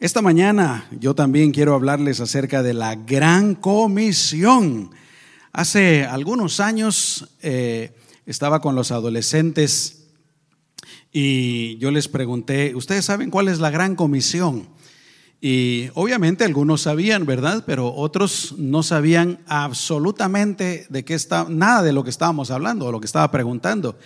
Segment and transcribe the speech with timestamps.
[0.00, 4.92] Esta mañana yo también quiero hablarles acerca de la gran comisión.
[5.52, 10.04] Hace algunos años eh, estaba con los adolescentes
[11.10, 14.68] y yo les pregunté, ¿ustedes saben cuál es la gran comisión?
[15.40, 17.64] Y obviamente algunos sabían, ¿verdad?
[17.66, 22.92] Pero otros no sabían absolutamente de qué está, nada de lo que estábamos hablando o
[22.92, 23.98] lo que estaba preguntando.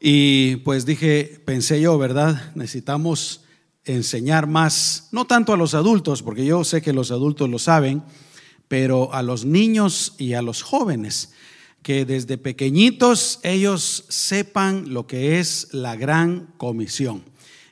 [0.00, 2.52] Y pues dije, pensé yo, ¿verdad?
[2.54, 3.42] Necesitamos
[3.86, 8.02] enseñar más, no tanto a los adultos, porque yo sé que los adultos lo saben,
[8.68, 11.32] pero a los niños y a los jóvenes,
[11.82, 17.22] que desde pequeñitos ellos sepan lo que es la gran comisión.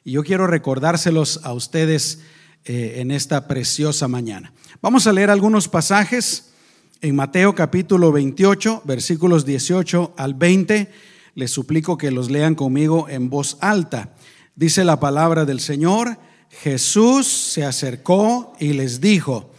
[0.05, 2.21] Y yo quiero recordárselos a ustedes
[2.65, 4.53] eh, en esta preciosa mañana.
[4.81, 6.53] Vamos a leer algunos pasajes
[7.01, 10.91] en Mateo capítulo 28, versículos 18 al 20.
[11.35, 14.15] Les suplico que los lean conmigo en voz alta.
[14.57, 16.17] Dice la palabra del Señor,
[16.63, 19.51] Jesús se acercó y les dijo,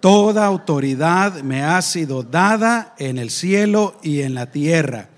[0.00, 5.10] Toda autoridad me ha sido dada en el cielo y en la tierra.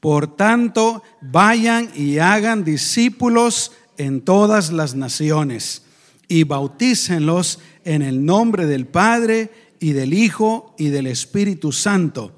[0.00, 5.82] Por tanto, vayan y hagan discípulos en todas las naciones
[6.28, 12.32] y bautícenlos en el nombre del Padre y del Hijo y del Espíritu Santo.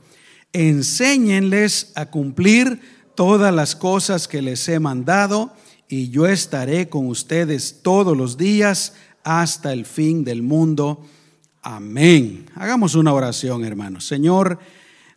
[0.52, 2.80] Enséñenles a cumplir
[3.16, 5.52] todas las cosas que les he mandado
[5.88, 8.94] y yo estaré con ustedes todos los días
[9.24, 11.04] hasta el fin del mundo.
[11.62, 12.46] Amén.
[12.54, 14.06] Hagamos una oración, hermanos.
[14.06, 14.58] Señor,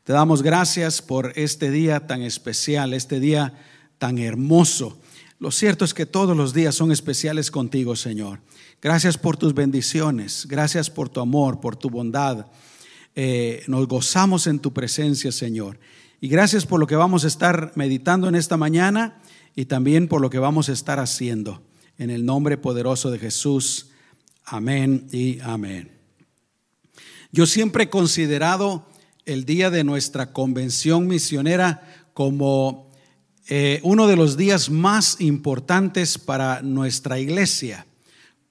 [0.06, 3.54] te damos gracias por este día tan especial, este día
[3.98, 4.98] tan hermoso.
[5.40, 8.40] Lo cierto es que todos los días son especiales contigo, Señor.
[8.82, 12.48] Gracias por tus bendiciones, gracias por tu amor, por tu bondad.
[13.16, 15.80] Eh, nos gozamos en tu presencia, Señor.
[16.22, 19.21] Y gracias por lo que vamos a estar meditando en esta mañana
[19.56, 21.62] y también por lo que vamos a estar haciendo.
[21.98, 23.90] En el nombre poderoso de Jesús.
[24.44, 25.92] Amén y amén.
[27.32, 28.88] Yo siempre he considerado
[29.26, 32.92] el día de nuestra convención misionera como
[33.48, 37.86] eh, uno de los días más importantes para nuestra iglesia.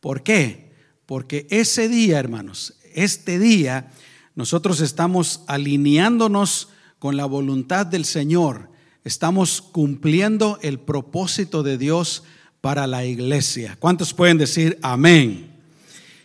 [0.00, 0.72] ¿Por qué?
[1.06, 3.90] Porque ese día, hermanos, este día,
[4.34, 6.68] nosotros estamos alineándonos
[6.98, 8.69] con la voluntad del Señor
[9.04, 12.22] estamos cumpliendo el propósito de Dios
[12.60, 13.76] para la iglesia.
[13.78, 15.50] ¿Cuántos pueden decir amén?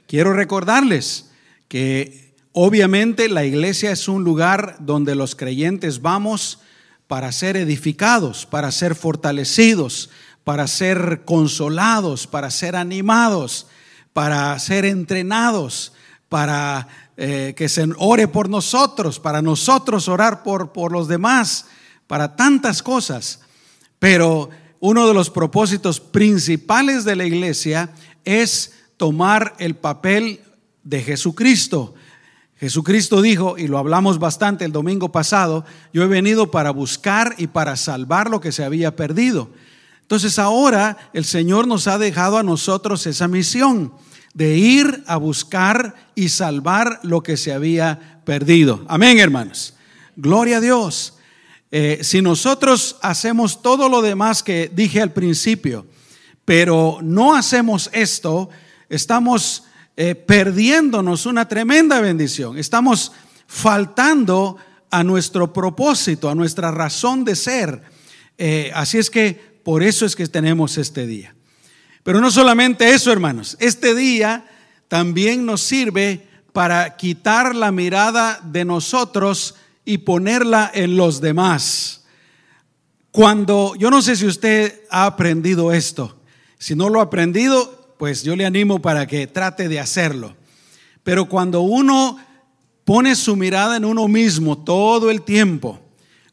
[0.08, 1.30] Quiero recordarles
[1.68, 6.60] que obviamente la iglesia es un lugar donde los creyentes vamos
[7.08, 10.10] para ser edificados, para ser fortalecidos,
[10.44, 13.68] para ser consolados, para ser animados,
[14.14, 15.94] para ser entrenados,
[16.30, 16.88] para
[17.18, 21.66] eh, que se ore por nosotros, para nosotros orar por, por los demás
[22.08, 23.42] para tantas cosas,
[24.00, 24.50] pero
[24.80, 27.92] uno de los propósitos principales de la iglesia
[28.24, 30.42] es tomar el papel
[30.84, 31.96] de Jesucristo.
[32.58, 37.48] Jesucristo dijo, y lo hablamos bastante el domingo pasado, yo he venido para buscar y
[37.48, 39.50] para salvar lo que se había perdido.
[40.02, 43.92] Entonces ahora el Señor nos ha dejado a nosotros esa misión
[44.36, 48.86] de ir a buscar y salvar lo que se había perdido.
[48.88, 49.74] Amén, hermanos.
[50.16, 51.15] Gloria a Dios.
[51.72, 55.86] Eh, si nosotros hacemos todo lo demás que dije al principio,
[56.46, 58.50] pero no hacemos esto,
[58.88, 59.64] estamos
[59.98, 62.58] eh, perdiéndonos una tremenda bendición.
[62.58, 63.12] Estamos
[63.48, 64.58] faltando
[64.92, 67.82] a nuestro propósito, a nuestra razón de ser.
[68.38, 71.36] Eh, así es que por eso es que tenemos este día.
[72.04, 73.58] Pero no solamente eso, hermanos.
[73.60, 74.46] Este día
[74.88, 82.04] también nos sirve para quitar la mirada de nosotros y ponerla en los demás.
[83.12, 86.20] Cuando, yo no sé si usted ha aprendido esto,
[86.58, 90.36] si no lo ha aprendido, pues yo le animo para que trate de hacerlo.
[91.04, 92.20] Pero cuando uno
[92.84, 95.80] pone su mirada en uno mismo todo el tiempo,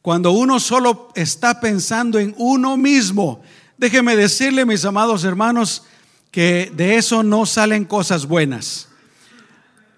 [0.00, 3.42] cuando uno solo está pensando en uno mismo,
[3.76, 5.84] déjeme decirle, mis amados hermanos,
[6.30, 8.88] que de eso no salen cosas buenas.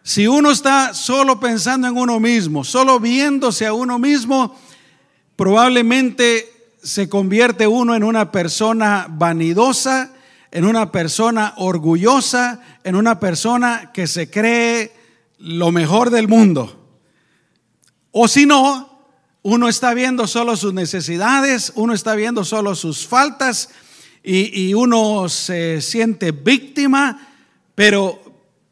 [0.07, 4.55] Si uno está solo pensando en uno mismo, solo viéndose a uno mismo,
[5.35, 10.13] probablemente se convierte uno en una persona vanidosa,
[10.51, 14.93] en una persona orgullosa, en una persona que se cree
[15.39, 16.87] lo mejor del mundo.
[18.11, 19.09] O si no,
[19.41, 23.71] uno está viendo solo sus necesidades, uno está viendo solo sus faltas
[24.23, 27.27] y, uno se siente víctima,
[27.75, 28.24] pero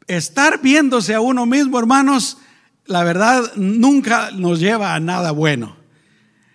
[0.07, 2.37] estar viéndose a uno mismo, hermanos,
[2.85, 5.77] la verdad nunca nos lleva a nada bueno.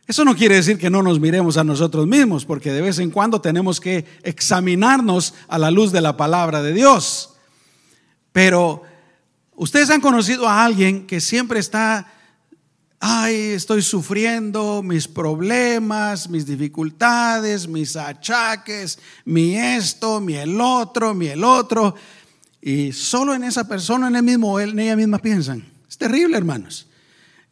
[0.06, 3.10] Eso no quiere decir que no nos miremos a nosotros mismos, porque de vez en
[3.10, 7.34] cuando tenemos que examinarnos a la luz de la palabra de Dios.
[8.32, 8.82] Pero
[9.54, 12.10] ustedes han conocido a alguien que siempre está,
[13.00, 21.26] ay, estoy sufriendo mis problemas, mis dificultades, mis achaques, mi esto, mi el otro, mi
[21.26, 21.94] el otro.
[22.60, 25.64] Y solo en esa persona, en el mismo, en ella misma piensan.
[25.88, 26.88] Es terrible, hermanos.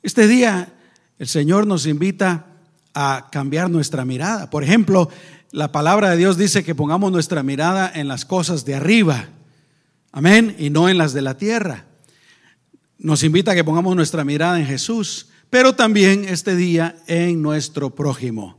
[0.02, 0.72] Este día
[1.18, 2.46] el Señor nos invita
[2.94, 4.50] a cambiar nuestra mirada.
[4.50, 5.08] Por ejemplo,
[5.52, 9.28] la palabra de Dios dice que pongamos nuestra mirada en las cosas de arriba.
[10.12, 10.54] Amén.
[10.58, 11.84] Y no en las de la tierra.
[12.98, 17.94] Nos invita a que pongamos nuestra mirada en Jesús, pero también este día en nuestro
[17.94, 18.58] prójimo.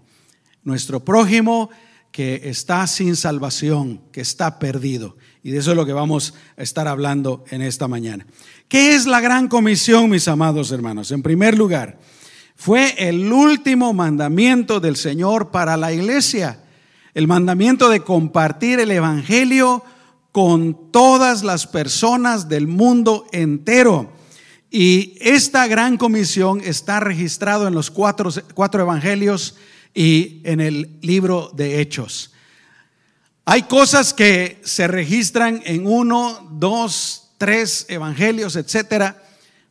[0.64, 1.70] Nuestro prójimo
[2.12, 5.18] que está sin salvación, que está perdido.
[5.48, 8.28] Y de eso es lo que vamos a estar hablando en esta mañana.
[8.68, 11.10] ¿Qué es la gran comisión, mis amados hermanos?
[11.14, 11.98] En primer lugar,
[12.58, 16.60] fue el último mandamiento del Señor para la iglesia.
[17.14, 19.86] El mandamiento de compartir el Evangelio
[20.34, 24.12] con todas las personas del mundo entero.
[24.70, 29.56] Y esta gran comisión está registrado en los cuatro, cuatro evangelios
[29.94, 32.34] y en el libro de Hechos.
[33.50, 39.24] Hay cosas que se registran en uno, dos, tres evangelios, etcétera,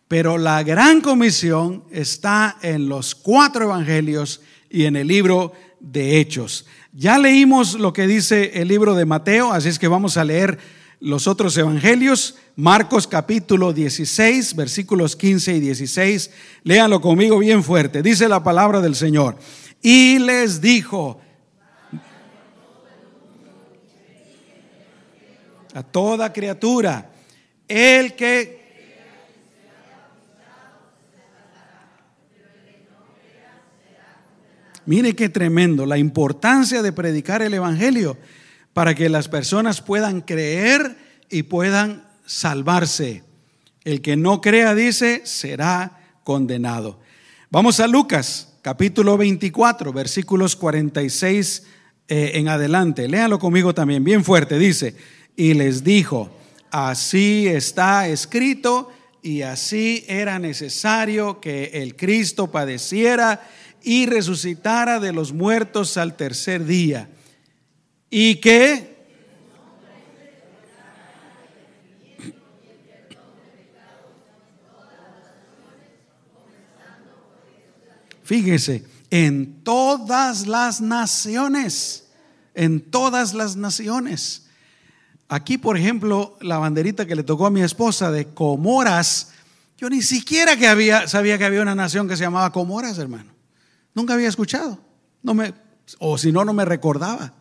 [0.09, 4.41] pero la gran comisión está en los cuatro evangelios
[4.71, 6.65] y en el libro de Hechos.
[6.95, 10.59] Ya leímos lo que dice el libro de Mateo, así es que vamos a leer
[10.99, 12.37] los otros evangelios.
[12.57, 16.31] Marcos capítulo 16, versículos 15 y 16.
[16.63, 18.03] Léanlo conmigo bien fuerte.
[18.03, 19.37] Dice la palabra del Señor.
[19.83, 21.21] Y les dijo,
[25.77, 27.11] a toda criatura.
[27.69, 28.65] El que...
[34.87, 38.17] Mire qué tremendo, la importancia de predicar el Evangelio
[38.73, 40.97] para que las personas puedan creer
[41.29, 43.25] y puedan salvarse.
[43.85, 47.01] El que no crea, dice, será condenado.
[47.51, 51.65] Vamos a Lucas, capítulo 24, versículos 46
[52.09, 53.09] eh, en adelante.
[53.09, 54.59] Léalo conmigo también, bien fuerte.
[54.59, 54.95] Dice,
[55.37, 56.31] y les dijo,
[56.71, 58.91] así está escrito
[59.23, 63.47] y así era necesario que el Cristo padeciera
[63.83, 67.09] y resucitara de los muertos al tercer día.
[68.11, 68.97] Y que...
[78.25, 82.09] Fíjese, en todas las naciones,
[82.55, 84.46] en todas las naciones.
[85.29, 89.33] Aquí, por ejemplo, la banderita que le tocó a mi esposa de Comoras,
[89.77, 93.33] yo ni siquiera que había, sabía que había una nación que se llamaba Comoras, hermano.
[93.95, 94.79] Nunca había escuchado.
[95.99, 97.35] O si no, no me recordaba.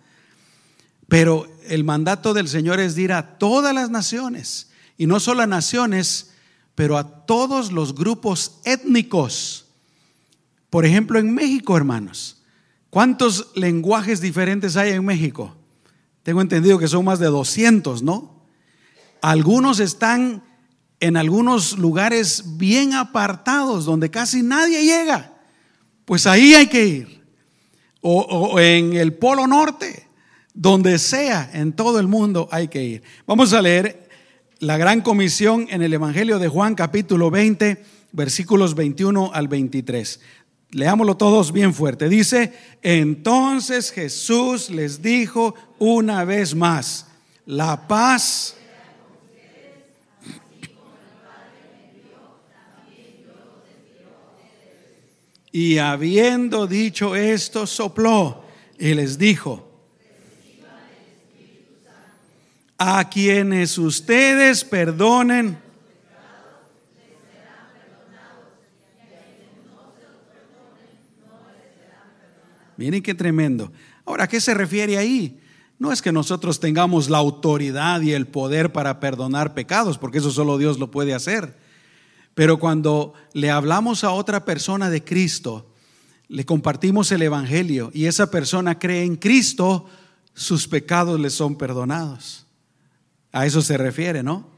[1.07, 5.47] Pero el mandato del Señor es ir a todas las naciones, y no solo a
[5.47, 6.31] naciones,
[6.73, 9.65] pero a todos los grupos étnicos.
[10.69, 12.41] Por ejemplo, en México, hermanos,
[12.89, 15.55] ¿cuántos lenguajes diferentes hay en México?
[16.25, 18.41] Tengo entendido que son más de 200, ¿no?
[19.21, 20.43] Algunos están
[20.99, 25.35] en algunos lugares bien apartados donde casi nadie llega.
[26.03, 27.23] Pues ahí hay que ir.
[28.01, 30.07] O, en el Polo Norte,
[30.55, 33.03] donde sea, en todo el mundo hay que ir.
[33.27, 34.09] Vamos a leer
[34.57, 37.83] la gran comisión en el Evangelio de Juan capítulo 20,
[38.13, 40.19] versículos 21 al 23.
[40.71, 42.09] Leámoslo todos bien fuerte.
[42.09, 47.07] Dice, entonces Jesús les dijo una vez más,
[47.45, 48.57] la paz.
[55.51, 58.43] Y habiendo dicho esto, sopló
[58.77, 59.65] y les dijo,
[62.77, 65.64] a quienes ustedes perdonen
[72.77, 73.71] Miren qué tremendo.
[74.05, 75.39] Ahora, ¿a qué se refiere ahí?
[75.77, 80.31] No es que nosotros tengamos la autoridad y el poder para perdonar pecados, porque eso
[80.31, 81.57] solo Dios lo puede hacer.
[82.33, 85.71] Pero cuando le hablamos a otra persona de Cristo,
[86.27, 89.85] le compartimos el Evangelio y esa persona cree en Cristo,
[90.33, 92.45] sus pecados le son perdonados.
[93.31, 94.49] A eso se refiere, ¿no?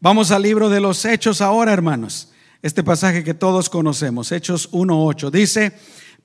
[0.00, 2.32] Vamos al libro de los Hechos ahora, hermanos.
[2.62, 5.72] Este pasaje que todos conocemos, Hechos 1.8, dice,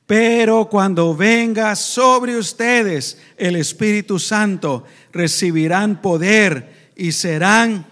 [0.08, 7.86] pero cuando venga sobre ustedes el Espíritu Santo, recibirán poder y serán...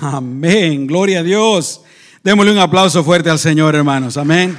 [0.00, 1.82] Amén, gloria a Dios.
[2.24, 4.16] Démosle un aplauso fuerte al Señor, hermanos.
[4.16, 4.58] Amén.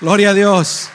[0.00, 0.90] Gloria a Dios.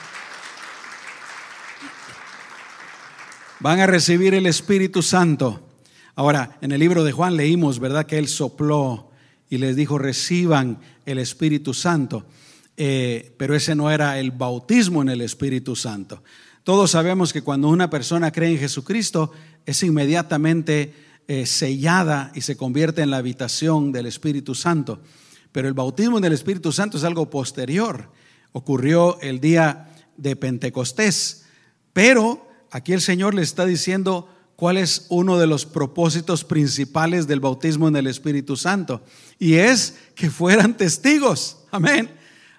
[3.60, 5.60] van a recibir el Espíritu Santo.
[6.14, 8.06] Ahora, en el libro de Juan leímos, ¿verdad?
[8.06, 9.10] Que Él sopló
[9.48, 12.26] y les dijo, reciban el Espíritu Santo.
[12.76, 16.22] Eh, pero ese no era el bautismo en el Espíritu Santo.
[16.62, 19.32] Todos sabemos que cuando una persona cree en Jesucristo,
[19.64, 20.94] es inmediatamente
[21.28, 25.00] eh, sellada y se convierte en la habitación del Espíritu Santo.
[25.52, 28.10] Pero el bautismo en el Espíritu Santo es algo posterior.
[28.52, 31.46] Ocurrió el día de Pentecostés.
[31.92, 37.40] Pero aquí el Señor le está diciendo cuál es uno de los propósitos principales del
[37.40, 39.02] bautismo en el Espíritu Santo.
[39.38, 41.58] Y es que fueran testigos.
[41.70, 42.10] Amén.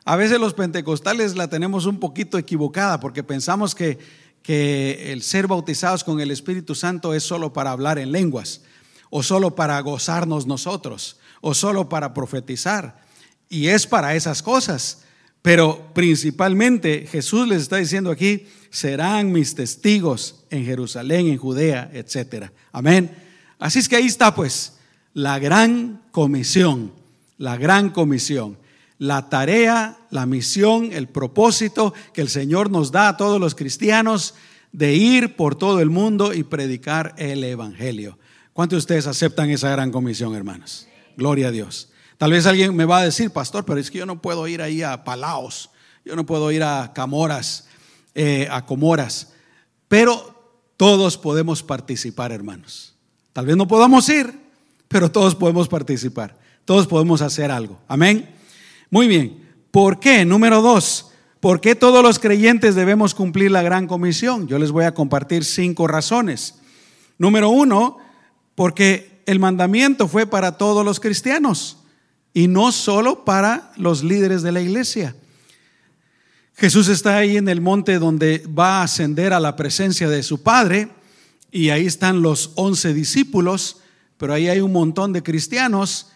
[0.06, 3.98] A veces los pentecostales la tenemos un poquito equivocada porque pensamos que,
[4.42, 8.62] que el ser bautizados con el Espíritu Santo es solo para hablar en lenguas
[9.10, 13.02] o solo para gozarnos nosotros o solo para profetizar.
[13.50, 15.04] Y es para esas cosas.
[15.42, 22.52] Pero principalmente Jesús les está diciendo aquí, serán mis testigos en Jerusalén, en Judea, etc.
[22.72, 23.12] Amén.
[23.60, 24.78] Así es que ahí está pues
[25.14, 26.92] la gran comisión,
[27.38, 28.58] la gran comisión
[29.00, 34.34] la tarea, la misión, el propósito que el Señor nos da a todos los cristianos
[34.72, 38.18] de ir por todo el mundo y predicar el Evangelio.
[38.54, 40.88] ¿Cuántos de ustedes aceptan esa gran comisión, hermanos?
[41.16, 41.90] Gloria a Dios.
[42.18, 44.62] Tal vez alguien me va a decir, pastor, pero es que yo no puedo ir
[44.62, 45.70] ahí a Palaos,
[46.04, 47.68] yo no puedo ir a Camoras,
[48.16, 49.34] eh, a Comoras,
[49.88, 50.37] pero
[50.78, 52.94] todos podemos participar, hermanos.
[53.34, 54.34] Tal vez no podamos ir,
[54.88, 57.80] pero todos podemos participar, todos podemos hacer algo.
[57.88, 58.30] Amén.
[58.90, 59.46] Muy bien.
[59.72, 60.24] ¿Por qué?
[60.24, 61.12] Número dos.
[61.40, 64.48] ¿Por qué todos los creyentes debemos cumplir la gran comisión?
[64.48, 66.56] Yo les voy a compartir cinco razones.
[67.18, 67.98] Número uno,
[68.56, 71.78] porque el mandamiento fue para todos los cristianos
[72.34, 75.16] y no solo para los líderes de la iglesia.
[76.60, 80.42] Jesús está ahí en el monte donde va a ascender a la presencia de su
[80.42, 80.90] Padre
[81.52, 83.78] y ahí están los once discípulos,
[84.18, 86.08] pero ahí hay un montón de cristianos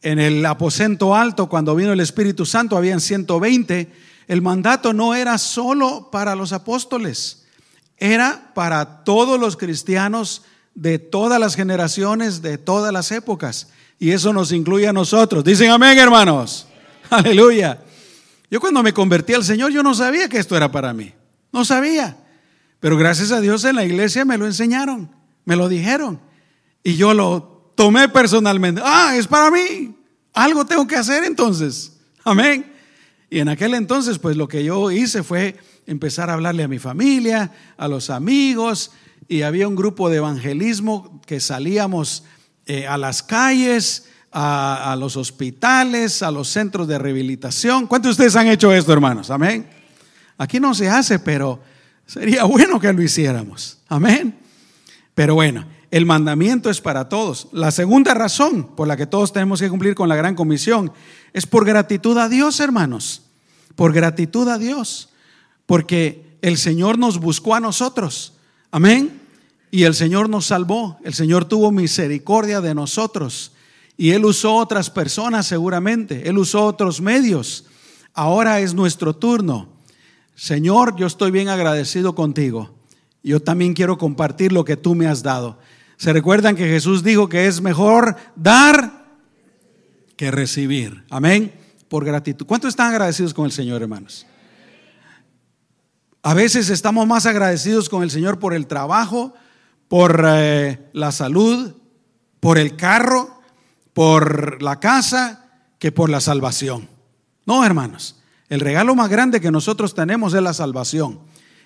[0.00, 3.90] en el aposento alto, cuando vino el Espíritu Santo, habían 120.
[4.28, 7.44] El mandato no era solo para los apóstoles,
[7.96, 10.42] era para todos los cristianos
[10.76, 13.66] de todas las generaciones, de todas las épocas.
[13.98, 15.42] Y eso nos incluye a nosotros.
[15.42, 16.68] Dicen amén, hermanos.
[17.10, 17.80] Aleluya.
[18.50, 21.12] Yo cuando me convertí al Señor, yo no sabía que esto era para mí.
[21.52, 22.16] No sabía.
[22.80, 25.10] Pero gracias a Dios en la iglesia me lo enseñaron,
[25.44, 26.20] me lo dijeron.
[26.82, 28.80] Y yo lo tomé personalmente.
[28.84, 29.96] Ah, es para mí.
[30.32, 31.92] Algo tengo que hacer entonces.
[32.24, 32.72] Amén.
[33.30, 36.78] Y en aquel entonces, pues lo que yo hice fue empezar a hablarle a mi
[36.78, 38.92] familia, a los amigos,
[39.26, 42.24] y había un grupo de evangelismo que salíamos
[42.66, 47.86] eh, a las calles, a, los hospitales, a los centros de rehabilitación.
[47.86, 49.30] ¿Cuántos de ustedes han hecho esto, hermanos?
[49.30, 49.68] Amén.
[50.36, 51.60] Aquí no se hace, pero
[52.06, 53.78] sería bueno que lo hiciéramos.
[53.88, 54.38] Amén.
[55.14, 57.48] Pero bueno, el mandamiento es para todos.
[57.52, 60.92] La segunda razón por la que todos tenemos que cumplir con la gran comisión
[61.32, 63.22] es por gratitud a Dios, hermanos.
[63.74, 65.08] Por gratitud a Dios.
[65.66, 68.34] Porque el Señor nos buscó a nosotros.
[68.70, 69.20] Amén.
[69.70, 70.98] Y el Señor nos salvó.
[71.02, 73.52] El Señor tuvo misericordia de nosotros.
[74.00, 76.28] Y Él usó otras personas seguramente.
[76.28, 77.66] Él usó otros medios.
[78.14, 79.68] Ahora es nuestro turno.
[80.36, 82.74] Señor, yo estoy bien agradecido contigo.
[83.24, 85.58] Yo también quiero compartir lo que tú me has dado.
[85.96, 89.04] Se recuerdan que Jesús dijo que es mejor dar
[90.16, 91.04] que recibir.
[91.10, 91.52] Amén.
[91.88, 92.46] Por gratitud.
[92.46, 94.26] ¿Cuántos están agradecidos con el Señor, hermanos?
[96.22, 99.34] A veces estamos más agradecidos con el Señor por el trabajo,
[99.88, 101.74] por eh, la salud,
[102.38, 103.37] por el carro,
[103.98, 105.44] por la casa,
[105.80, 106.88] que por la salvación.
[107.46, 108.22] No, hermanos.
[108.48, 111.18] El regalo más grande que nosotros tenemos es la salvación.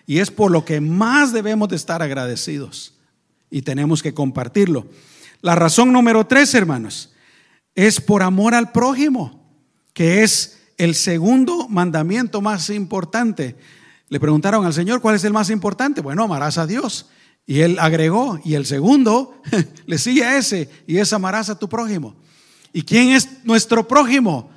[0.06, 2.94] Y es por lo que más debemos de estar agradecidos
[3.50, 4.86] y tenemos que compartirlo.
[5.42, 7.12] La razón número tres, hermanos,
[7.74, 9.46] es por amor al prójimo,
[9.92, 13.58] que es el segundo mandamiento más importante.
[14.08, 16.00] Le preguntaron al Señor cuál es el más importante.
[16.00, 17.10] Bueno, amarás a Dios.
[17.46, 19.42] Y él agregó, y el segundo
[19.86, 22.14] le sigue a ese, y es amarás a tu prójimo.
[22.72, 24.50] ¿Y quién es nuestro prójimo?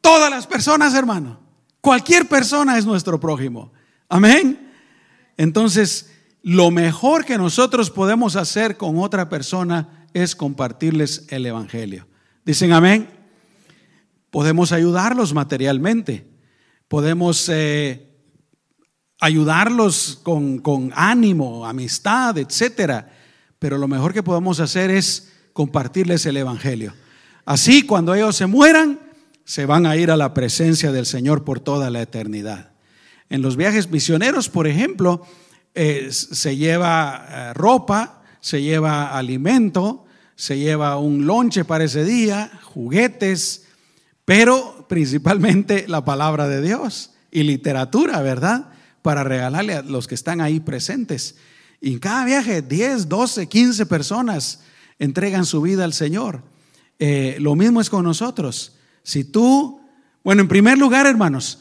[0.00, 1.40] Todas las personas, hermano.
[1.80, 3.72] Cualquier persona es nuestro prójimo.
[4.08, 4.72] Amén.
[5.36, 6.10] Entonces,
[6.42, 12.06] lo mejor que nosotros podemos hacer con otra persona es compartirles el Evangelio.
[12.44, 13.08] Dicen amén.
[14.30, 16.26] Podemos ayudarlos materialmente,
[16.86, 18.07] podemos eh,
[19.20, 23.12] ayudarlos con, ánimo, amistad, etcétera.
[23.58, 26.94] Pero lo mejor que podemos hacer es compartirles el Evangelio.
[27.44, 29.00] Así, cuando ellos se mueran,
[29.44, 32.72] se van a ir a la presencia del Señor por toda la eternidad.
[33.30, 35.26] En los viajes misioneros, por ejemplo,
[35.74, 40.04] eh, se lleva eh, ropa, se lleva alimento,
[40.36, 43.66] se lleva un lonche para ese día, juguetes,
[44.24, 48.68] pero principalmente la palabra de Dios y literatura, ¿verdad?
[49.02, 51.36] Para regalarle a los que están ahí presentes.
[51.80, 54.60] Y en cada viaje, 10, 12, 15 personas
[54.98, 56.42] entregan su vida al Señor.
[56.98, 58.76] Eh, lo mismo es con nosotros.
[59.02, 59.80] Si tú,
[60.24, 61.60] bueno, en primer lugar, hermanos,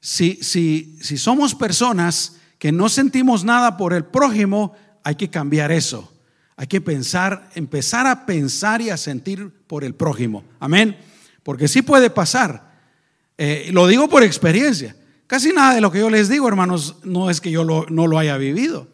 [0.00, 5.72] si, si, si somos personas que no sentimos nada por el prójimo, hay que cambiar
[5.72, 6.12] eso.
[6.56, 10.44] Hay que pensar, empezar a pensar y a sentir por el prójimo.
[10.58, 10.96] Amén.
[11.42, 12.74] Porque sí puede pasar.
[13.36, 14.96] Eh, lo digo por experiencia.
[15.26, 18.18] Casi nada de lo que yo les digo, hermanos, no es que yo no lo
[18.18, 18.88] haya vivido.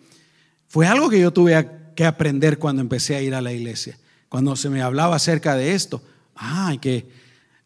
[0.68, 3.98] Fue algo que yo tuve que aprender cuando empecé a ir a la iglesia.
[4.30, 6.02] Cuando se me hablaba acerca de esto.
[6.34, 7.06] Ah, que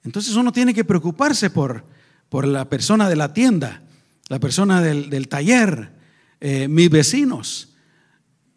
[0.03, 1.85] entonces uno tiene que preocuparse por,
[2.29, 3.83] por la persona de la tienda,
[4.29, 5.93] la persona del, taller,
[6.41, 7.77] eh, mis vecinos.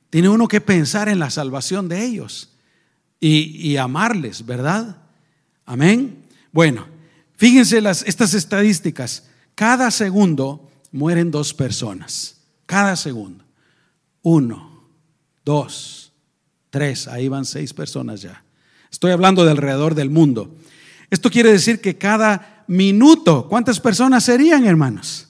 [0.10, 2.56] Tiene uno que pensar en la salvación de ellos
[3.20, 4.98] y, y amarles, ¿verdad?
[5.66, 6.25] Amén.
[6.51, 6.88] Bueno,
[7.36, 9.28] fíjense las, estas estadísticas.
[9.60, 12.38] Cada segundo mueren dos personas.
[12.66, 13.44] Cada segundo.
[14.22, 14.86] Uno,
[15.44, 16.13] dos,
[16.70, 18.42] tres, ahí van seis personas ya.
[18.89, 20.56] Estoy hablando de alrededor del mundo.
[21.10, 25.28] Esto quiere decir que cada minuto, ¿cuántas personas serían, hermanos?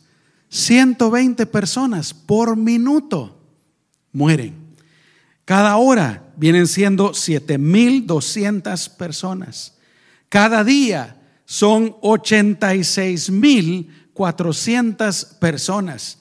[0.50, 3.36] 120 personas por minuto
[4.12, 4.54] mueren.
[5.44, 9.80] Cada hora vienen siendo 7.200 personas.
[10.30, 11.96] Cada día son
[14.20, 16.20] 86.400 personas.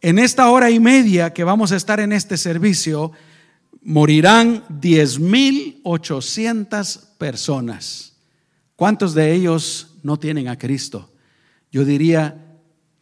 [0.00, 3.12] En esta hora y media que vamos a estar en este servicio,
[3.82, 8.16] morirán 10.800 personas.
[8.76, 11.10] ¿Cuántos de ellos no tienen a Cristo?
[11.72, 12.42] Yo diría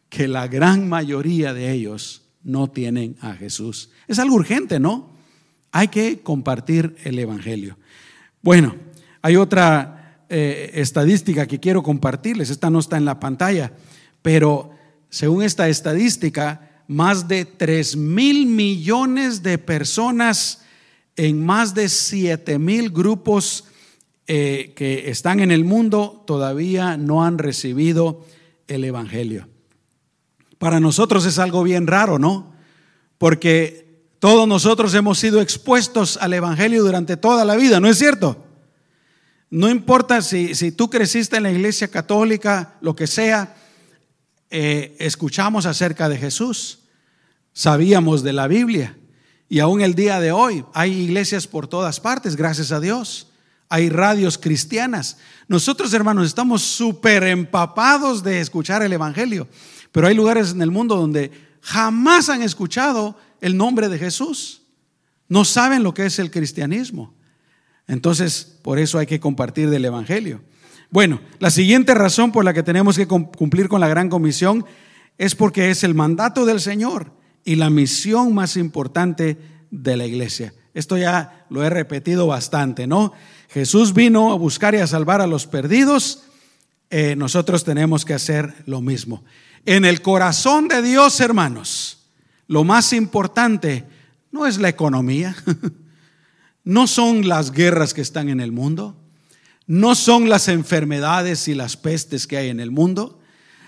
[0.09, 3.89] que la gran mayoría de ellos no tienen a Jesús.
[4.07, 5.15] Es algo urgente, ¿no?
[5.71, 7.77] Hay que compartir el Evangelio.
[8.41, 8.75] Bueno,
[9.21, 12.49] hay otra eh, estadística que quiero compartirles.
[12.49, 13.73] Esta no está en la pantalla,
[14.25, 14.71] pero
[15.11, 20.63] según esta estadística, más de 3 mil millones de personas
[21.15, 23.65] en más de 7 mil grupos
[24.25, 28.25] eh, que están en el mundo todavía no han recibido
[28.67, 29.47] el Evangelio.
[30.57, 32.51] Para nosotros es algo bien raro, ¿no?
[33.19, 38.43] Porque todos nosotros hemos sido expuestos al Evangelio durante toda la vida, ¿no es cierto?
[39.51, 43.55] No importa si, si tú creciste en la iglesia católica, lo que sea,
[44.49, 46.79] eh, escuchamos acerca de Jesús,
[47.53, 48.97] sabíamos de la Biblia
[49.49, 53.27] y aún el día de hoy hay iglesias por todas partes, gracias a Dios.
[53.67, 55.17] Hay radios cristianas.
[55.47, 59.47] Nosotros, hermanos, estamos súper empapados de escuchar el Evangelio,
[59.91, 61.31] pero hay lugares en el mundo donde
[61.61, 64.61] jamás han escuchado el nombre de Jesús.
[65.27, 67.13] No saben lo que es el cristianismo.
[67.87, 70.41] Entonces, por eso hay que compartir del Evangelio.
[70.95, 74.63] Bueno, la siguiente razón por la que tenemos que cumplir con la gran comisión
[75.17, 77.11] es porque es el mandato del Señor
[77.43, 79.37] y la misión más importante
[79.71, 80.53] de la iglesia.
[80.73, 83.11] Esto ya lo he repetido bastante, ¿no?
[83.49, 86.23] Jesús vino a buscar y a salvar a los perdidos.
[86.89, 89.25] Eh, nosotros tenemos que hacer lo mismo.
[89.65, 92.07] En el corazón de Dios, hermanos,
[92.47, 93.83] lo más importante
[94.31, 95.35] no es la economía,
[96.63, 98.95] no son las guerras que están en el mundo,
[99.67, 103.19] no son las enfermedades y las pestes que hay en el mundo.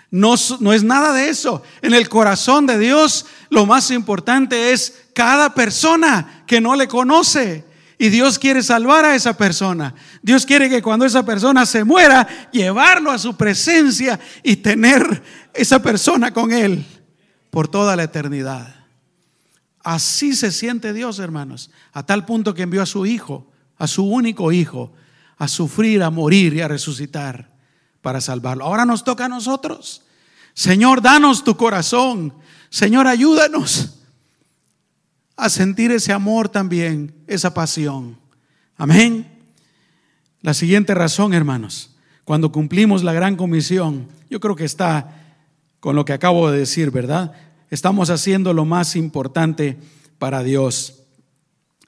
[0.09, 1.63] No, es nada de eso.
[1.81, 7.65] En el corazón de Dios lo más importante es cada persona que no le conoce.
[7.99, 9.95] Y Dios quiere salvar a esa persona.
[10.21, 15.81] Dios quiere que cuando esa persona se muera, llevarlo a su presencia y tener esa
[15.81, 16.85] persona con Él
[17.49, 18.85] por toda la eternidad.
[19.83, 24.05] Así se siente Dios, hermanos, a tal punto que envió a su Hijo, a su
[24.05, 24.93] único Hijo,
[25.37, 27.49] a sufrir, a morir y a resucitar
[28.01, 28.65] para salvarlo.
[28.65, 30.03] Ahora nos toca a nosotros.
[30.53, 32.33] Señor, danos tu corazón.
[32.69, 33.97] Señor, ayúdanos
[35.35, 38.17] a sentir ese amor también, esa pasión.
[38.75, 39.27] Amén.
[40.41, 41.91] La siguiente razón, hermanos,
[42.23, 45.23] cuando cumplimos la gran comisión, yo creo que está
[45.79, 47.33] con lo que acabo de decir, ¿verdad?
[47.69, 49.77] Estamos haciendo lo más importante
[50.17, 50.95] para Dios.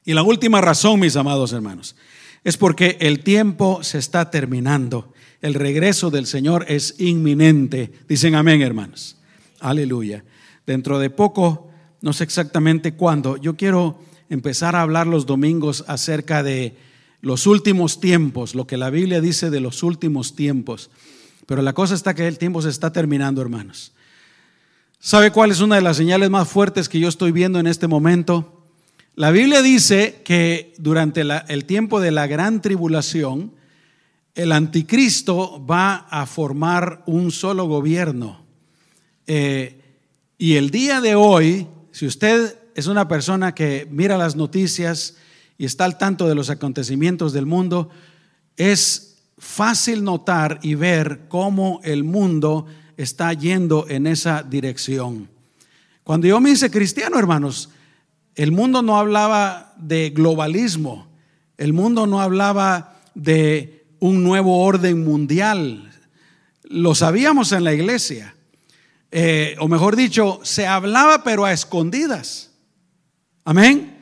[0.06, 1.96] Y la última razón, mis amados hermanos,
[2.43, 5.13] es porque el tiempo se está terminando.
[5.41, 7.91] El regreso del Señor es inminente.
[8.08, 9.17] Dicen amén, hermanos.
[9.60, 10.23] Aleluya.
[10.65, 11.69] Dentro de poco,
[12.02, 13.99] no sé exactamente cuándo, yo quiero
[14.30, 16.75] empezar a hablar los domingos acerca de
[17.21, 20.89] los últimos tiempos, lo que la Biblia dice de los últimos tiempos.
[21.45, 23.93] Pero la cosa está que el tiempo se está terminando, hermanos.
[24.99, 27.88] ¿Sabe cuál es una de las señales más fuertes que yo estoy viendo en este
[27.88, 28.59] momento?
[29.19, 33.51] La Biblia dice que durante el tiempo de la gran tribulación,
[34.34, 38.45] el anticristo va a formar un solo gobierno.
[39.27, 39.82] Eh,
[40.38, 45.17] y el día de hoy, si usted es una persona que mira las noticias
[45.58, 47.89] y está al tanto de los acontecimientos del mundo,
[48.55, 55.27] es fácil notar y ver cómo el mundo está yendo en esa dirección.
[56.05, 57.69] Cuando yo me hice cristiano, hermanos,
[58.36, 61.08] el mundo no hablaba de globalismo,
[61.58, 65.92] el mundo no hablaba de un nuevo orden mundial.
[66.63, 68.36] Lo sabíamos en la iglesia.
[69.12, 72.52] Eh, o mejor dicho, se hablaba pero a escondidas.
[73.44, 73.98] Amén.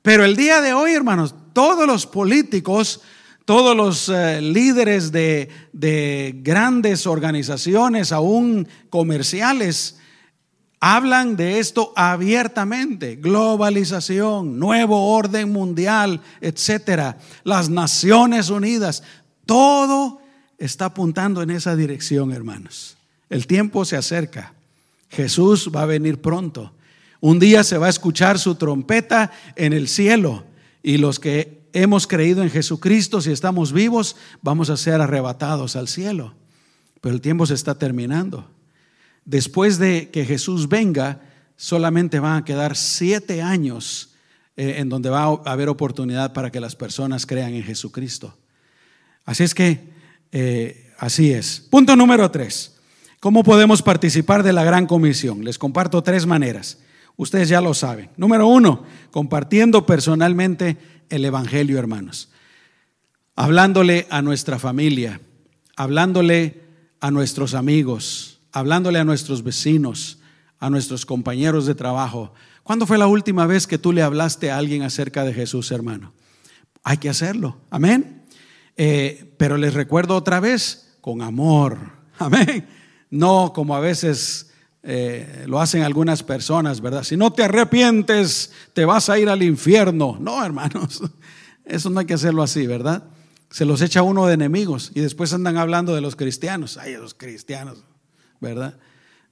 [0.00, 3.02] Pero el día de hoy, hermanos, todos los políticos
[3.44, 9.98] todos los eh, líderes de, de grandes organizaciones, aún comerciales,
[10.84, 19.04] hablan de esto abiertamente, globalización, nuevo orden mundial, etcétera, las Naciones Unidas,
[19.46, 20.20] todo
[20.58, 22.96] está apuntando en esa dirección, hermanos.
[23.30, 24.54] El tiempo se acerca.
[25.08, 26.72] Jesús va a venir pronto.
[27.20, 30.42] Un día se va a escuchar su trompeta en el cielo
[30.82, 35.86] y los que hemos creído en Jesucristo, si estamos vivos, vamos a ser arrebatados al
[35.86, 36.34] cielo.
[37.00, 38.48] Pero el tiempo se está terminando.
[39.24, 41.20] Después de que Jesús venga,
[41.56, 44.14] solamente van a quedar siete años
[44.56, 48.36] eh, en donde va a haber oportunidad para que las personas crean en Jesucristo.
[49.24, 49.92] Así es que,
[50.32, 51.60] eh, así es.
[51.70, 52.76] Punto número tres.
[53.20, 55.44] ¿Cómo podemos participar de la gran comisión?
[55.44, 56.78] Les comparto tres maneras.
[57.16, 58.10] Ustedes ya lo saben.
[58.16, 60.76] Número uno, compartiendo personalmente
[61.08, 62.30] el Evangelio, hermanos.
[63.36, 65.20] Hablándole a nuestra familia,
[65.76, 66.62] hablándole
[67.00, 70.18] a nuestros amigos, hablándole a nuestros vecinos,
[70.58, 72.32] a nuestros compañeros de trabajo.
[72.62, 76.12] ¿Cuándo fue la última vez que tú le hablaste a alguien acerca de Jesús, hermano?
[76.84, 78.22] Hay que hacerlo, amén.
[78.76, 81.78] Eh, pero les recuerdo otra vez, con amor,
[82.18, 82.66] amén.
[83.10, 87.04] No como a veces eh, lo hacen algunas personas, ¿verdad?
[87.04, 90.16] Si no te arrepientes, te vas a ir al infierno.
[90.20, 91.02] No, hermanos,
[91.64, 93.04] eso no hay que hacerlo así, ¿verdad?
[93.50, 96.78] Se los echa uno de enemigos y después andan hablando de los cristianos.
[96.78, 97.84] Ay, los cristianos,
[98.42, 98.74] ¿verdad?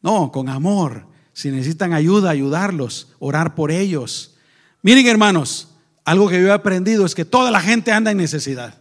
[0.01, 1.07] No, con amor.
[1.35, 4.37] Si necesitan ayuda, ayudarlos, orar por ellos.
[4.81, 5.69] Miren, hermanos,
[6.05, 8.81] algo que yo he aprendido es que toda la gente anda en necesidad.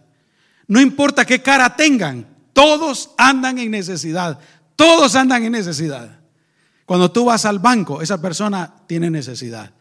[0.66, 4.38] No importa qué cara tengan, todos andan en necesidad.
[4.76, 6.20] Todos andan en necesidad.
[6.86, 9.72] Cuando tú vas al banco, esa persona tiene necesidad.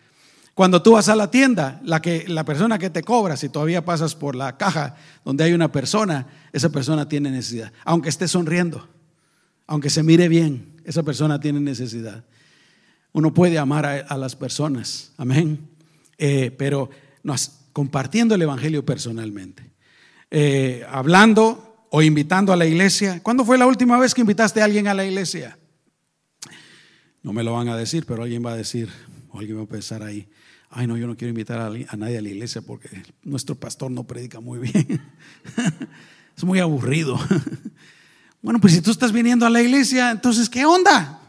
[0.53, 3.85] Cuando tú vas a la tienda, la, que, la persona que te cobra, si todavía
[3.85, 7.71] pasas por la caja donde hay una persona, esa persona tiene necesidad.
[7.85, 8.89] Aunque esté sonriendo,
[9.69, 12.25] aunque se mire bien, esa persona tiene necesidad.
[13.11, 15.59] Uno puede amar a, las personas, amén.
[16.17, 16.89] Eh, pero
[17.71, 19.69] compartiendo el Evangelio personalmente.
[20.31, 23.21] Eh, hablando o invitando a la iglesia.
[23.21, 25.59] ¿Cuándo fue la última vez que invitaste a alguien a la iglesia?
[27.21, 28.89] No me lo van a decir, pero alguien va a decir,
[29.29, 30.27] o alguien va a pensar ahí,
[30.71, 32.89] ay no, yo no quiero invitar a, nadie a la iglesia porque
[33.21, 34.99] nuestro pastor no predica muy bien.
[36.35, 37.19] es muy aburrido.
[38.41, 41.19] bueno, pues si tú estás viniendo a la iglesia, entonces, ¿qué onda?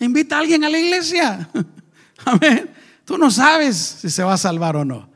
[0.00, 1.48] Invita a alguien a la iglesia.
[2.24, 2.70] Amén.
[3.04, 5.08] Tú no sabes si se va a salvar o no.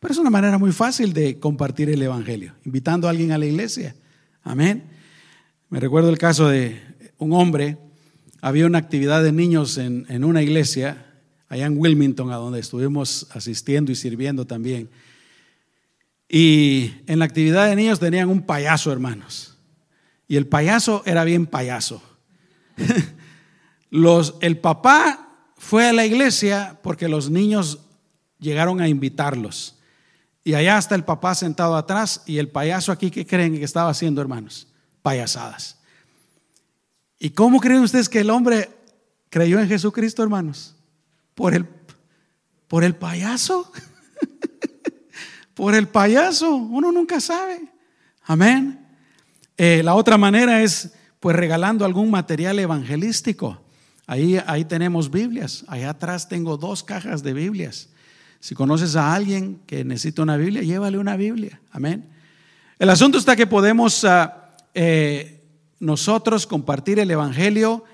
[0.00, 3.46] Pero es una manera muy fácil de compartir el Evangelio, invitando a alguien a la
[3.46, 3.94] iglesia.
[4.42, 4.84] Amén.
[5.70, 6.80] Me recuerdo el caso de
[7.18, 7.78] un hombre
[8.40, 11.06] había una actividad de niños en, una iglesia,
[11.48, 14.88] allá en Wilmington, a donde estuvimos asistiendo y sirviendo también.
[16.28, 19.47] Y en la actividad de niños tenían un payaso, hermanos.
[20.28, 22.02] Y el payaso era bien payaso.
[24.40, 27.78] El papá fue a la iglesia porque los niños
[28.38, 29.76] llegaron a invitarlos.
[30.44, 33.90] Y allá está el papá sentado atrás y el payaso aquí, ¿qué creen que estaba
[33.90, 34.68] haciendo, hermanos?
[35.02, 35.78] Payasadas.
[37.18, 38.70] ¿Y cómo creen ustedes que el hombre
[39.30, 40.76] creyó en Jesucristo, hermanos?
[41.34, 41.66] Por el,
[42.68, 43.72] por el payaso.
[45.54, 46.54] por el payaso.
[46.54, 47.72] Uno nunca sabe.
[48.22, 48.87] Amén.
[49.58, 53.60] Eh, la otra manera es pues regalando algún material evangelístico.
[54.06, 55.64] Ahí, ahí tenemos Biblias.
[55.66, 57.88] Allá atrás tengo dos cajas de Biblias.
[58.40, 61.60] Si conoces a alguien que necesita una Biblia, llévale una Biblia.
[61.72, 62.08] Amén.
[62.78, 65.42] El asunto está que podemos ah, eh,
[65.80, 67.84] nosotros compartir el Evangelio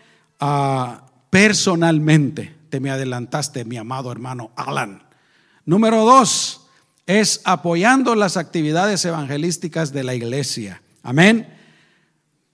[0.41, 2.55] ah, personalmente.
[2.69, 5.03] Te me adelantaste, mi amado hermano Alan.
[5.65, 6.67] Número dos
[7.07, 10.83] es apoyando las actividades evangelísticas de la iglesia.
[11.03, 11.54] Amén.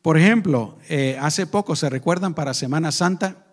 [0.02, 3.44] Por ejemplo, eh, hace poco, ¿se recuerdan para Semana Santa?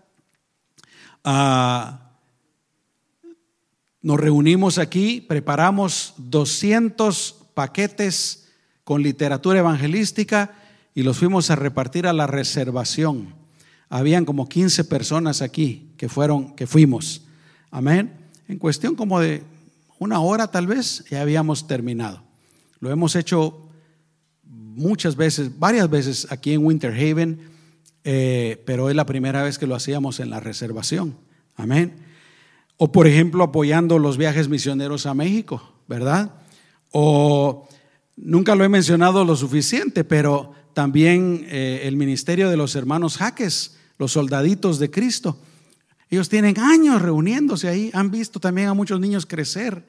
[1.24, 2.12] Ah,
[4.02, 8.48] nos reunimos aquí, preparamos 200 paquetes
[8.86, 10.56] con literatura evangelística
[10.96, 13.36] y los fuimos a repartir a la reservación.
[13.90, 17.26] Habían como 15 personas aquí que fueron, que fuimos.
[17.72, 18.14] Amén.
[18.48, 19.44] En cuestión como de
[20.00, 22.24] una hora tal vez ya habíamos terminado.
[22.80, 23.67] Lo hemos hecho
[24.78, 27.40] muchas veces, varias veces aquí en Winter Haven,
[28.04, 31.18] eh, pero es la primera vez que lo hacíamos en la reservación.
[31.56, 31.96] Amén.
[32.78, 36.36] O por ejemplo apoyando los viajes misioneros a México, ¿verdad?
[36.92, 37.68] O
[38.16, 43.78] nunca lo he mencionado lo suficiente, pero también eh, el ministerio de los hermanos Jaques,
[43.98, 45.40] los soldaditos de Cristo.
[46.10, 49.84] Ellos tienen años reuniéndose ahí, han visto también a muchos niños crecer.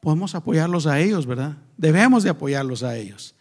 [0.00, 1.56] Podemos apoyarlos a ellos, ¿verdad?
[1.78, 3.34] Debemos de apoyarlos a ellos.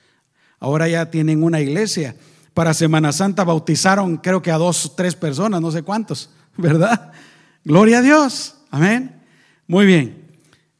[0.59, 2.15] Ahora ya tienen una iglesia.
[2.53, 7.11] Para Semana Santa bautizaron creo que a dos, tres personas, no sé cuántos, ¿verdad?
[7.63, 8.55] Gloria a Dios.
[8.71, 9.21] Amén.
[9.67, 10.25] Muy bien.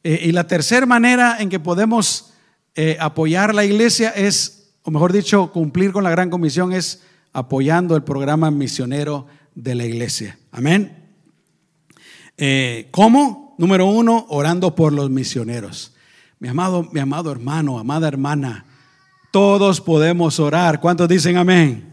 [0.02, 2.32] Eh, y la tercera manera en que podemos
[2.74, 7.94] eh, apoyar la iglesia es, o mejor dicho, cumplir con la gran comisión es apoyando
[7.96, 10.38] el programa misionero de la iglesia.
[10.50, 11.10] Amén.
[12.36, 13.56] Eh, ¿Cómo?
[13.58, 15.92] Número uno, orando por los misioneros.
[16.38, 18.64] Mi amado, mi amado hermano, amada hermana,
[19.30, 20.80] todos podemos orar.
[20.80, 21.88] ¿Cuántos dicen amén?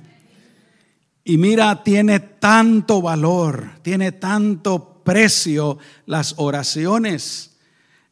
[1.23, 7.57] Y mira, tiene tanto valor, tiene tanto precio las oraciones.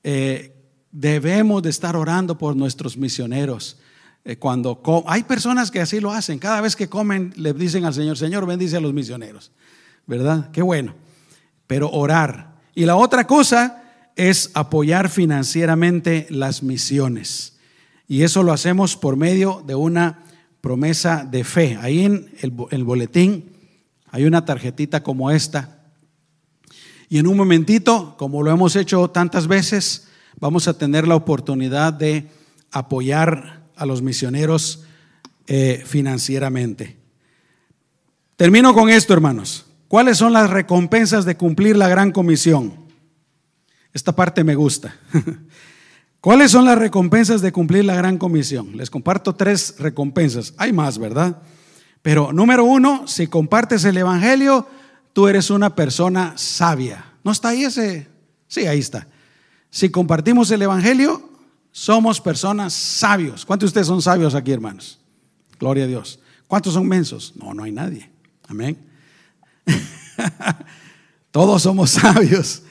[0.04, 0.56] Eh,
[0.92, 3.78] debemos de estar orando por nuestros misioneros.
[4.26, 7.94] Eh, cuando hay personas que así lo hacen, cada vez que comen le dicen al
[7.94, 9.52] Señor, Señor, bendice a los misioneros,
[10.08, 10.50] ¿verdad?
[10.52, 10.96] Qué bueno.
[11.68, 12.56] Pero orar.
[12.74, 13.84] Y la otra cosa
[14.16, 17.53] es apoyar financieramente las misiones.
[18.08, 20.24] Y eso lo hacemos por medio de una
[20.62, 21.78] promesa de fe.
[21.82, 23.52] Ahí en el, boletín
[24.12, 25.84] hay una tarjetita como esta.
[27.10, 30.08] Y en un momentito, como lo hemos hecho tantas veces,
[30.40, 32.30] vamos a tener la oportunidad de
[32.72, 34.84] apoyar a los misioneros
[35.48, 36.98] eh, financieramente.
[38.36, 39.66] Termino con esto, hermanos.
[39.88, 42.74] ¿Cuáles son las recompensas de cumplir la gran comisión?
[43.94, 44.96] Esta parte me gusta.
[46.24, 48.78] ¿Cuáles son las recompensas de cumplir la gran comisión?
[48.78, 50.54] Les comparto tres recompensas.
[50.56, 51.42] Hay más, ¿verdad?
[52.02, 54.66] Pero número uno, si compartes el Evangelio,
[55.12, 57.04] tú eres una persona sabia.
[57.26, 58.08] ¿No está ahí ese?
[58.48, 59.06] Sí, ahí está.
[59.70, 61.30] Si compartimos el Evangelio,
[61.74, 63.46] somos personas sabios.
[63.46, 65.02] ¿Cuántos de ustedes son sabios aquí, hermanos?
[65.60, 66.22] Gloria a Dios.
[66.48, 67.34] ¿Cuántos son mensos?
[67.36, 68.10] No, no hay nadie.
[68.48, 68.78] Amén.
[71.32, 72.64] Todos somos sabios.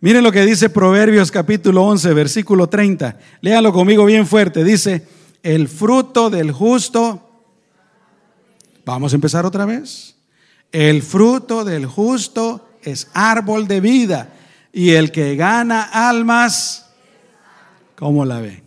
[0.00, 3.18] Miren lo que dice Proverbios capítulo 11, versículo 30.
[3.40, 4.64] Léanlo conmigo bien fuerte.
[4.64, 5.06] Dice,
[5.42, 7.22] el fruto del justo.
[8.84, 10.16] Vamos a empezar otra vez.
[10.70, 14.34] El fruto del justo es árbol de vida
[14.72, 16.88] y el que gana almas
[17.98, 18.62] ¿Cómo la ve?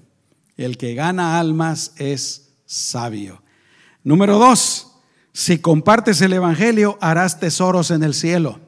[0.57, 3.41] El que gana almas es sabio.
[4.03, 4.91] Número dos,
[5.31, 8.59] si compartes el Evangelio, harás tesoros en el cielo.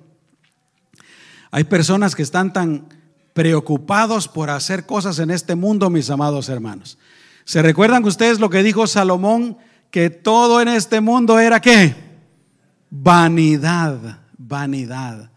[1.56, 2.88] Hay personas que están tan
[3.34, 6.98] preocupados por hacer cosas en este mundo, mis amados hermanos.
[7.46, 9.60] ¿Se recuerdan ustedes lo que dijo Salomón?
[9.92, 11.94] Que todo en este mundo era qué?
[12.89, 15.30] Vanidad, vanidad.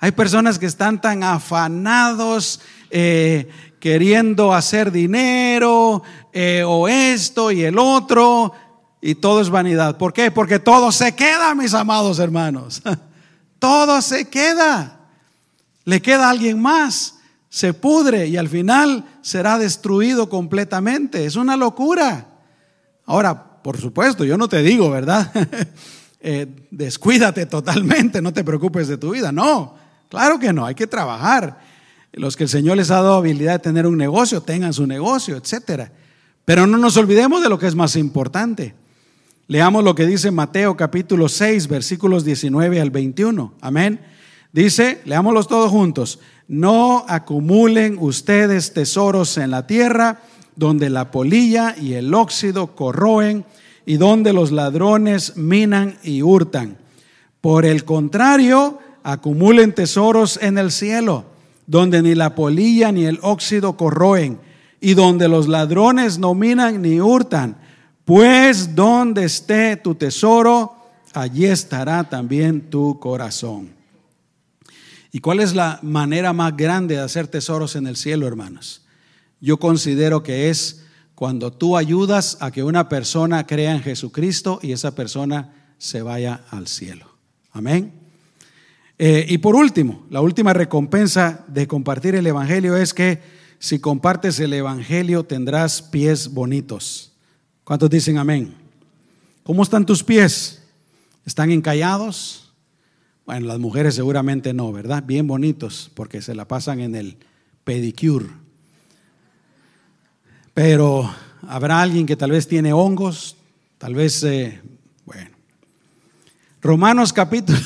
[0.00, 7.78] Hay personas que están tan afanados eh, queriendo hacer dinero eh, o esto y el
[7.78, 8.52] otro
[9.00, 9.96] y todo es vanidad.
[9.96, 10.32] ¿Por qué?
[10.32, 12.82] Porque todo se queda, mis amados hermanos.
[13.60, 14.95] todo se queda.
[15.86, 17.14] Le queda a alguien más,
[17.48, 21.24] se pudre y al final será destruido completamente.
[21.24, 22.26] Es una locura.
[23.06, 25.32] Ahora, por supuesto, yo no te digo, ¿verdad?
[26.28, 29.30] Eh, descuídate totalmente, no te preocupes de tu vida.
[29.30, 29.76] No,
[30.08, 31.60] claro que no, hay que trabajar
[32.16, 35.36] los que el Señor les ha dado habilidad de tener un negocio, tengan su negocio,
[35.36, 35.92] etcétera.
[36.44, 38.74] Pero no nos olvidemos de lo que es más importante.
[39.46, 43.54] Leamos lo que dice Mateo capítulo 6, versículos 19 al 21.
[43.60, 44.00] Amén.
[44.56, 50.22] Dice, leámoslos todos juntos, no acumulen ustedes tesoros en la tierra
[50.56, 53.44] donde la polilla y el óxido corroen
[53.84, 56.76] y donde los ladrones minan y hurtan.
[57.40, 63.76] Por el contrario, acumulen tesoros en el cielo donde ni la polilla ni el óxido
[63.76, 64.38] corroen,
[64.80, 67.56] y donde los ladrones no minan ni hurtan.
[68.04, 70.76] Pues donde esté tu tesoro,
[71.12, 73.75] allí estará también tu corazón.
[75.16, 78.82] ¿Y cuál es la manera más grande de hacer tesoros en el cielo, hermanos?
[79.40, 84.72] Yo considero que es cuando tú ayudas a que una persona crea en Jesucristo y
[84.72, 87.06] esa persona se vaya al cielo.
[87.52, 87.94] Amén.
[88.98, 93.22] Eh, y por último, la última recompensa de compartir el Evangelio es que
[93.58, 97.14] si compartes el Evangelio tendrás pies bonitos.
[97.64, 98.54] ¿Cuántos dicen amén?
[99.44, 100.62] ¿Cómo están tus pies?
[101.24, 102.45] ¿Están encallados?
[103.26, 105.02] Bueno, las mujeres seguramente no, ¿verdad?
[105.04, 107.16] Bien bonitos, porque se la pasan en el
[107.64, 108.26] pedicure.
[110.54, 111.12] Pero
[111.48, 113.36] habrá alguien que tal vez tiene hongos,
[113.78, 114.60] tal vez, eh,
[115.04, 115.30] bueno.
[116.62, 117.58] Romanos capítulo,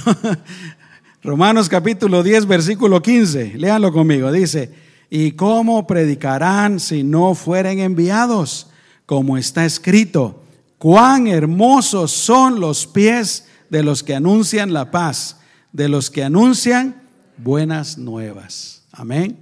[1.23, 4.73] Romanos capítulo 10, versículo 15, léanlo conmigo, dice,
[5.11, 8.71] ¿y cómo predicarán si no fueren enviados?
[9.05, 10.43] Como está escrito,
[10.79, 15.37] cuán hermosos son los pies de los que anuncian la paz,
[15.73, 17.03] de los que anuncian
[17.37, 18.83] buenas nuevas.
[18.93, 19.39] Amén.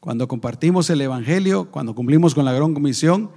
[0.00, 3.30] Cuando compartimos el Evangelio, cuando cumplimos con la gran comisión,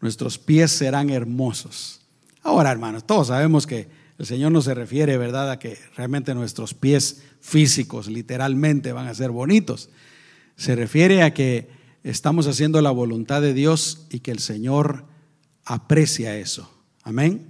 [0.00, 2.00] nuestros pies serán hermosos.
[2.42, 6.74] Ahora, hermanos, todos sabemos que el Señor no se refiere, ¿verdad?, a que realmente nuestros
[6.74, 9.90] pies físicos literalmente van a ser bonitos.
[10.56, 11.68] Se refiere a que
[12.02, 15.04] estamos haciendo la voluntad de Dios y que el Señor
[15.64, 16.70] aprecia eso.
[17.02, 17.46] Amén.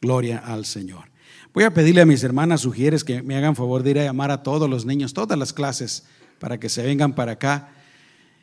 [0.00, 1.09] Gloria al Señor.
[1.52, 4.30] Voy a pedirle a mis hermanas sugieres que me hagan favor de ir a llamar
[4.30, 6.04] a todos los niños, todas las clases,
[6.38, 7.70] para que se vengan para acá.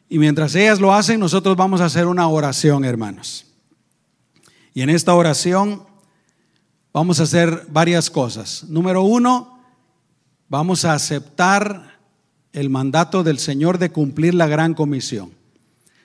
[0.09, 3.45] Y mientras ellas lo hacen, nosotros vamos a hacer una oración, hermanos.
[4.73, 5.83] Y en esta oración
[6.91, 8.65] vamos a hacer varias cosas.
[8.67, 9.57] Número uno,
[10.49, 11.99] vamos a aceptar
[12.51, 15.31] el mandato del Señor de cumplir la gran comisión.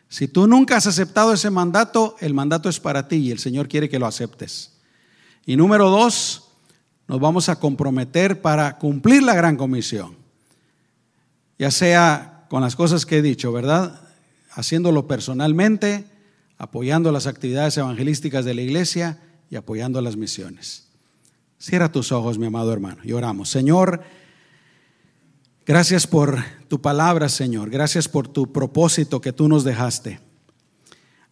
[0.09, 3.69] Si tú nunca has aceptado ese mandato, el mandato es para ti y el Señor
[3.69, 4.79] quiere que lo aceptes.
[5.47, 6.52] Y número dos,
[7.13, 10.17] nos vamos a comprometer para cumplir la gran comisión.
[11.59, 14.01] Ya sea con las cosas que he dicho, ¿verdad?
[14.53, 16.07] Haciéndolo personalmente,
[16.57, 19.19] apoyando las actividades evangelísticas de la iglesia
[19.51, 20.85] y apoyando las misiones.
[21.59, 23.51] Cierra tus ojos, mi amado hermano, y oramos.
[23.51, 24.03] Señor,
[25.67, 27.69] gracias por tu palabra, Señor.
[27.69, 30.19] Gracias por tu propósito que tú nos dejaste.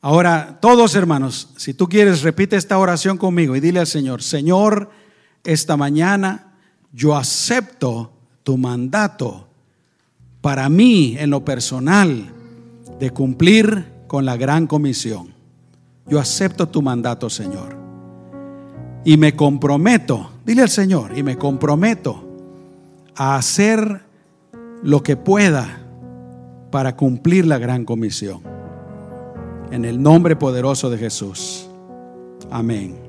[0.02, 4.99] Ahora, todos hermanos, si tú quieres, repite esta oración conmigo y dile al Señor, Señor,
[5.44, 6.54] esta mañana
[6.92, 9.46] yo acepto tu mandato
[10.40, 12.32] para mí en lo personal
[12.98, 15.28] de cumplir con la gran comisión.
[16.06, 17.76] Yo acepto tu mandato, Señor.
[19.04, 22.24] Y me comprometo, dile al Señor, y me comprometo
[23.14, 24.02] a hacer
[24.82, 25.80] lo que pueda
[26.70, 28.40] para cumplir la gran comisión.
[29.70, 31.68] En el nombre poderoso de Jesús.
[32.50, 33.00] Amén.